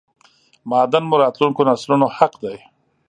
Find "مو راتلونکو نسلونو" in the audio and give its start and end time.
1.09-2.07